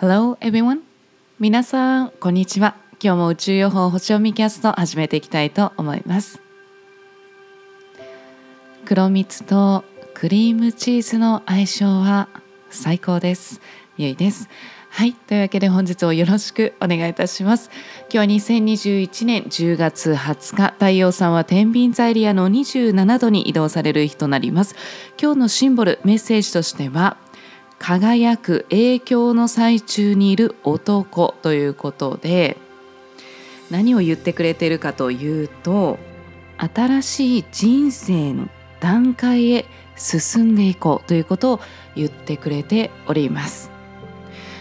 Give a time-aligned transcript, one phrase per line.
[0.00, 0.80] Hello everyone.
[1.38, 2.74] 皆さんこんにちは。
[3.04, 6.40] 今日も宇宙予報星読みキャスト始めていきたいと思います。
[8.86, 9.84] 黒蜜と
[10.14, 12.30] クリームチーズの相性は
[12.70, 13.60] 最高です。
[13.98, 14.48] ゆいです。
[14.88, 17.68] はいというわけで本日をよろしくお願いいたします。
[18.10, 20.72] 今日は2021年10月20日。
[20.78, 24.76] 太陽さんは天秤座エリアの27度に移動される日となります。
[25.20, 27.18] 今日のシンボルメッセージとしては
[27.80, 32.58] 輝く影響の最中にいる男ということで
[33.70, 35.98] 何を言ってくれてるかというと
[36.58, 38.48] 新しい人生の
[38.80, 39.64] 段階へ
[39.96, 41.60] 進んでいこうということを
[41.96, 43.70] 言ってくれております。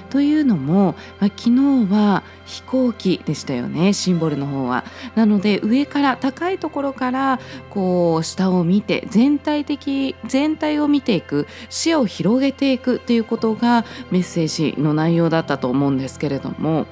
[0.09, 4.83] というのも、まあ、昨日は飛行機でしたよねシンボルの方は。
[5.15, 16.87] なので上から高いところからこう下を見て全体的全体を見ていく視野を広げていくっていうことがメッセージの内容だったと思うんですけれども。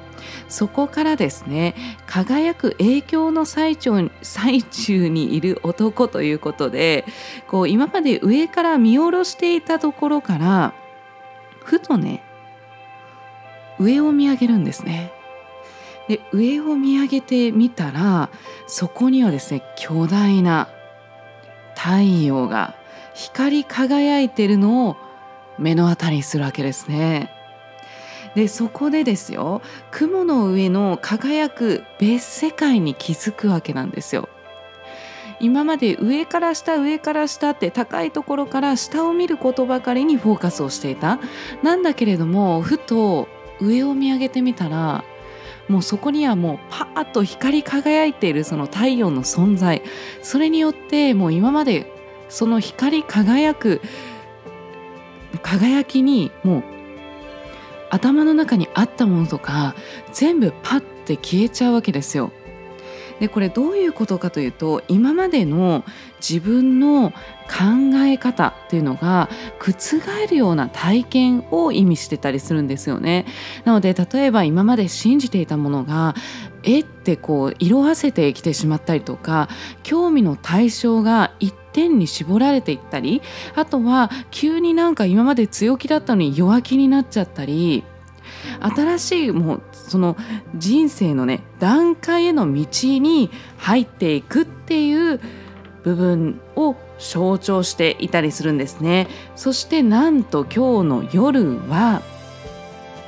[0.50, 1.76] そこからですね
[2.06, 7.06] 輝く影響の最中最中にいる男ということで
[7.48, 10.74] こう今まで上から見下ろしていたところから
[11.64, 12.24] ふとね
[13.80, 15.12] 上を見上げるんですね。
[16.08, 18.30] で上を見上げてみたら
[18.66, 20.70] そこにはですね巨大な
[21.76, 22.76] 太陽が
[23.14, 24.98] 光り輝いてるのを
[25.58, 27.32] 目の当たりにするわけですね。
[28.36, 34.30] でそこでですよ雲の上の輝く別世界に気づくわけなんですよ。
[35.40, 41.20] 今まで上から下上から下って高いところから下を見ることばかりにフォーカスをしていた
[41.64, 43.28] なんだけれどもふと
[43.62, 45.04] 上を見上げてみたら
[45.68, 49.82] もうそこにはもうパーッと光り輝いているその太陽の存在
[50.22, 51.92] それによってもう今まで
[52.30, 53.82] その光り輝く
[55.42, 56.64] 輝きにもう
[57.90, 59.76] 頭の中にあったものとか
[60.14, 62.32] 全部パッて消えちゃうわけですよ。
[63.20, 65.84] でこれどういうことかというと今までの
[66.20, 67.12] 自分の
[67.48, 69.30] 考え方っていうのが
[69.60, 73.26] 覆るような体験を意味してたりするんですよね。
[73.64, 76.16] なので例えば今まで信じていたものが
[76.64, 79.48] えってこう色あせてきてしまったりとか
[79.84, 83.22] 興味の対象が一点に絞られていったり
[83.56, 87.84] あとは急になんか今まで強気だったのに弱気になっちゃったり
[88.60, 90.18] 新しいもうその
[90.56, 92.66] 人生のね段階への道
[93.00, 95.20] に入っていくっていう
[95.84, 99.08] 部分を象徴していたりするんですね。
[99.36, 102.02] そしてなんと今日の夜は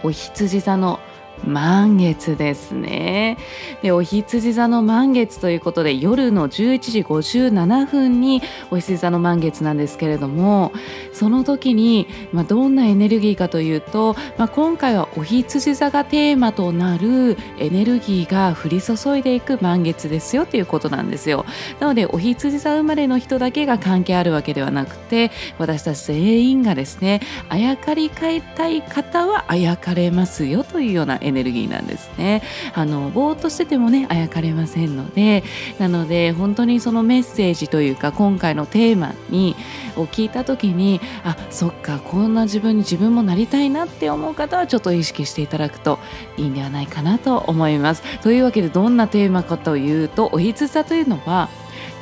[0.03, 0.99] お羊座の
[1.47, 3.37] 満月ですね。
[3.81, 8.41] でお羊座の満月ということで夜の11時57分に
[8.71, 10.71] お羊座の満月なんですけれども
[11.13, 21.45] その時に、まあ、どんなエネルギーかというと、まあ、今回はお羊座がテーマとなるエネルギーが降り注いでいく満月ですよということなんですよ。
[21.79, 32.41] なのでお羊座生まれの人だけが関係あるわけではなくて私たち全員がですねあやかり変えたい方はあやかれますよというようなエネルギーエネルギーなんですね。
[32.73, 35.43] あのぼーっとしててもねあやかれませんので
[35.79, 39.55] なので本当にそのメッセージというか今回のテーマに
[39.95, 45.99] を聞いた時にあそっかこんな自分に自分もなりたいなって思う方はちょっと意識していただくと
[46.37, 48.03] いいんではないかなと思います。
[48.19, 51.49] というわけでどんなテーマかというとおひつさというのは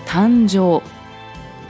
[0.06, 0.84] 誕生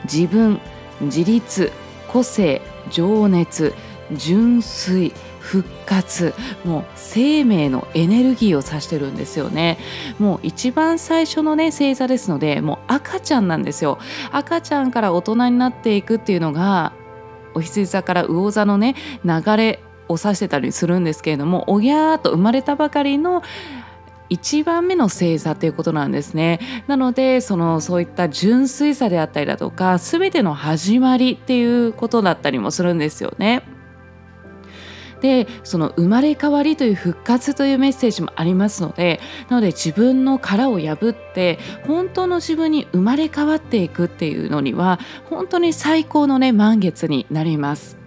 [0.03, 0.59] 自分
[1.01, 1.71] 自立
[2.07, 3.73] 個性情熱
[4.13, 5.13] 純粋
[5.47, 6.33] 復活。
[6.65, 9.77] もう生命のエネルギーを指してるんですよね。
[10.19, 13.97] もう一番最初のね星座ですのでもう赤ちゃんなんですよ。
[14.33, 16.91] 赤ちゃんから大人になっていくっていうのが
[17.53, 23.41] お羊座から魚座のね流れを指してたりするんですけれどもおぎゃーと生まれたばかりの
[24.29, 26.59] 1番目の星座ということなんですね。
[26.87, 33.76] なのでそのそういった純粋さであったりだとか全ての始まりっていうことだったりもするんですよね。
[35.21, 39.19] でその生まれ変わりという復活というメッセージもありますので
[39.49, 44.99] なので自分の殻を破って本当の自分に生まれ変わっていくっていうのには
[45.29, 47.97] 本当に最高のね満月になります。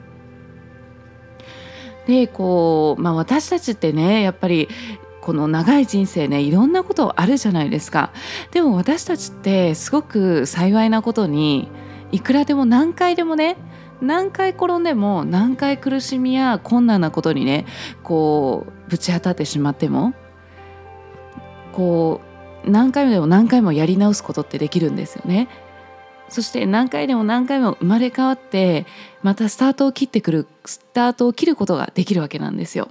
[2.06, 4.68] でこう、まあ、私たちってねやっぱり
[5.20, 8.12] この長い人生ねいろんなことあるじゃないですか
[8.50, 11.70] でも私たちってすごく幸いなことに
[12.10, 13.56] いくらでも何回でもね
[14.00, 17.66] 何回転んでも何回苦しみや困難なことにね
[18.02, 20.14] こうぶち当たってしまっても
[21.72, 22.20] こ
[22.64, 25.48] う何回もでも何回もやり直すことってできるんですよね。
[26.28, 28.86] そして何回でも何回も生まれ変わって
[29.22, 32.88] またスタートを切ってくるスタートを切ることができるわけなんですよ。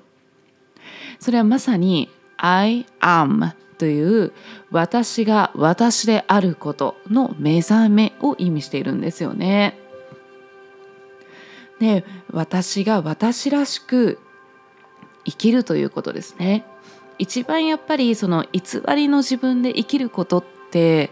[1.19, 4.33] それはまさに I am という
[4.71, 9.77] 私が私であることの目覚めを意味しているんですよね。
[11.79, 14.19] で私が私らしく
[15.25, 16.65] 生きるということですね。
[17.17, 21.11] 一番やっぱりその偽りの自分で生きることって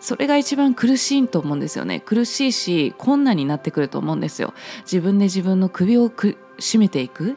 [0.00, 2.00] それが一番苦しいと思うんですよね。
[2.00, 4.54] 苦しいし困難になってくると思うんですよ。
[4.82, 6.10] 自分で自分の首を
[6.58, 7.36] 絞めていく。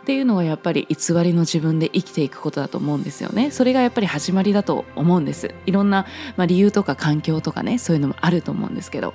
[0.00, 3.50] っていうのはやっぱり偽りの自分で生きていくことだと思うんですよね。
[3.50, 5.54] それがやっぱり始まりだと思うんです。
[5.66, 6.06] いろんな、
[6.38, 9.12] まあ、理由とか環境とかねそういうのもあると思うんですけど。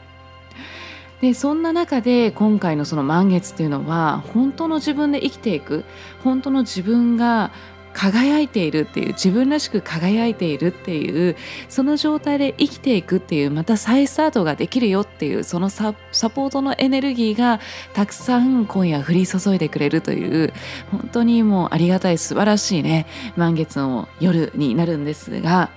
[1.23, 5.85] でそんな中で今回のその満月っていうのは本当の自分で生きていく
[6.21, 7.53] 本当の自分が
[7.93, 11.37] 輝いているっていう自分らしく輝いているっていう
[11.69, 17.61] その状態で生きていくっていうまた再スタートができるよっていうそのサポートのエネルギーが
[17.93, 20.51] たくさん今夜降り注いでくれるという
[20.91, 23.05] 本当にもうありがたい素晴らしいね
[23.37, 25.69] 満月の夜になるんですが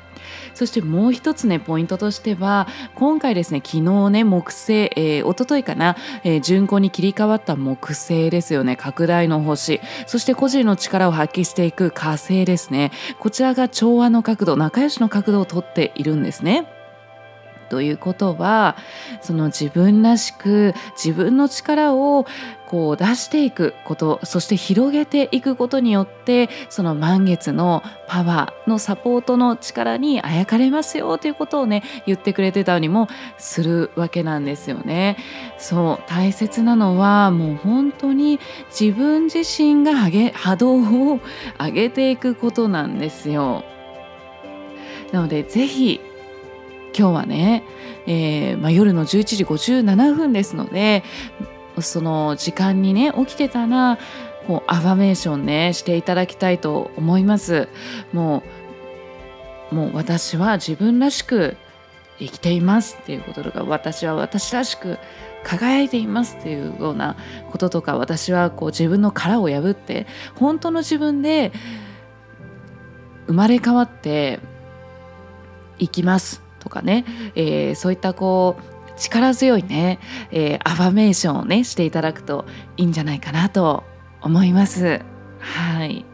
[0.55, 8.77] そしてもう一つねポイントとしては今回ですね昨日ね木星、えー、一昨日かな、えー、巡行に切り替わった木星ですよね。
[8.77, 9.81] 拡大の星。
[10.07, 12.93] そして個人の力を発揮していく火星ですね。
[13.19, 16.76] こちらが調和の角度仲良しの角度をとっているんですね。
[17.69, 18.77] ということは
[19.21, 22.27] その自分らしく自分の力を
[22.67, 33.09] こう出していくことそして広げていくことによってその満月のパワーのサポートの力にあやかれますよということをね言ってくれてたりも
[33.39, 35.17] するわけなんですよね。
[35.59, 40.77] そう大切なのはもう本当に自分自身が上げ波動
[41.13, 41.21] を
[41.59, 43.65] 上げていくことなんですよ。
[45.13, 46.01] なのでぜひ
[46.97, 47.63] 今日はね、
[48.07, 51.05] えーまあ、夜の11時57分ですので
[51.81, 53.99] その時間にね起きてたら
[54.47, 57.69] こうアファメーションねしていただきたいと思います。
[58.13, 58.43] も
[59.71, 61.57] うもう私は自分らしく
[62.19, 64.99] 生きていますっていうこととか私は私らしく
[65.45, 67.17] 輝いていますっていうような
[67.51, 70.07] こととか私はこう自分の殻を破って
[70.37, 71.53] 本当の自分で
[73.27, 74.41] 生まれ変わって
[75.79, 76.46] いきます。
[76.67, 77.05] とかね、
[77.37, 80.01] えー、そういったこう力強いね、
[80.33, 82.45] えー、アファメーションをねしていただくと
[82.77, 83.85] いいんじゃないかなと
[84.21, 85.01] 思います。
[85.39, 86.05] はい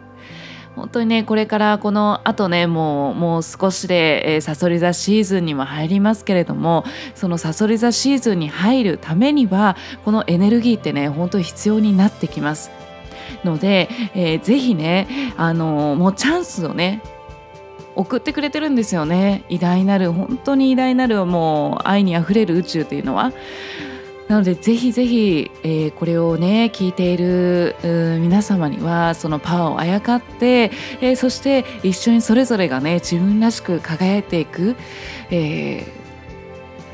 [0.76, 6.84] 本当にねこれからこのあとねもうもう少しで、えー、サソリ座シーズンにも入りますけれども
[7.14, 12.70] そのサソリ座シーズンに入るためにはこのエネルギーってね本当に必要になってきます
[13.44, 17.02] ので、えー、ぜひねあのー、もうチャンスをね
[17.94, 23.33] 送ってくれてるんですよね偉大なる本当に偉大なるもう愛にあふれる宇宙っていうのは。
[24.29, 30.71] なのでぜひぜひ、えー、これをね聞いている皆様にはそのパワーをあやかって、
[31.03, 34.75] えー、そして一緒にそれぞれがね自分らしく輝いていく、
[35.31, 35.85] えー、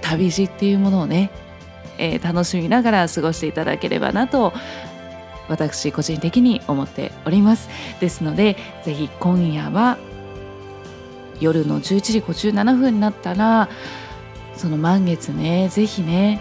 [0.00, 1.30] 旅路っていうものをね、
[1.98, 4.52] えー、楽しみながら過ごしていただければなと
[5.48, 7.68] 私個人的に思っております
[8.00, 9.96] ですのでぜひ今夜は
[11.40, 13.68] 夜の11時57分になったら
[14.56, 16.40] その満月ねぜひね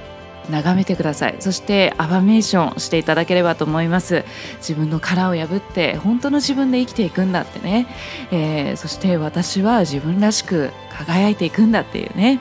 [0.49, 1.35] 眺めてください。
[1.39, 4.23] そしてアファメーションしていただければと思います。
[4.57, 7.88] 自分の殻を破って本当の自分で生きていくんだってね、
[8.31, 12.39] えー、そして私は自分らしく輝いていくんだっていうね。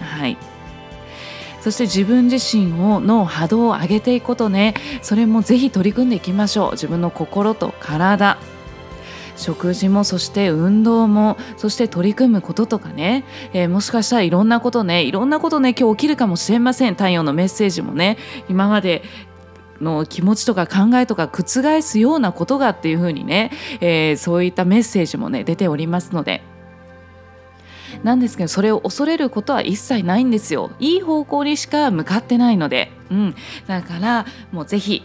[0.00, 0.36] はい。
[1.60, 4.74] そして自分自身をの波動を上げていくことね。
[5.02, 6.72] それもぜひ取り組んでいきましょう。
[6.72, 8.38] 自分の心と体。
[9.36, 16.94] 食事もそして運動もそして取り組むこととかね、えー、もしかしたらいろんなことねいろんなことね今日起きるかもしれません。
[16.94, 18.16] 太陽のメッセージもね。
[18.48, 19.02] 今まで
[19.80, 23.50] の気持ちとか考えとか覆すようなことがっていうふうにね、
[23.80, 26.42] えー、そういったメッセージもね出ておりますので。
[28.02, 30.72] なんですけどそれを恐れることは一切ないんですよ。
[30.78, 33.34] いい方向にしか向かってないので、うん、
[33.66, 35.02] だからもうぜひ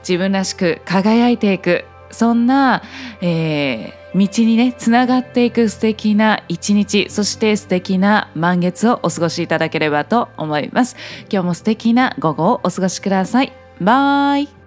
[0.00, 1.84] 自分らしく輝いていく。
[2.14, 2.82] そんな、
[3.20, 10.96] えー、道にねつながっていく素敵な一日そして素敵な満月をお過ごしいただければと思います。
[11.30, 13.52] 今日も素敵な午後をお過ごしください。
[13.80, 14.63] バイ。